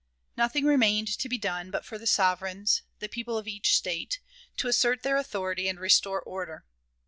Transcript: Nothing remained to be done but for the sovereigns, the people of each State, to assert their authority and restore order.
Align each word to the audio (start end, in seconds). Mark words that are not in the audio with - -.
Nothing 0.35 0.65
remained 0.65 1.15
to 1.19 1.29
be 1.29 1.37
done 1.37 1.69
but 1.69 1.85
for 1.85 1.99
the 1.99 2.07
sovereigns, 2.07 2.81
the 2.97 3.07
people 3.07 3.37
of 3.37 3.47
each 3.47 3.77
State, 3.77 4.19
to 4.57 4.67
assert 4.67 5.03
their 5.03 5.15
authority 5.17 5.67
and 5.69 5.79
restore 5.79 6.19
order. 6.19 6.65